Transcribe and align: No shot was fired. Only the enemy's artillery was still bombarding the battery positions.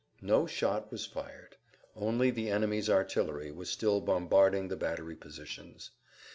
No 0.23 0.47
shot 0.47 0.91
was 0.91 1.05
fired. 1.05 1.57
Only 1.95 2.31
the 2.31 2.49
enemy's 2.49 2.89
artillery 2.89 3.51
was 3.51 3.69
still 3.69 4.01
bombarding 4.01 4.67
the 4.67 4.75
battery 4.75 5.15
positions. 5.15 5.91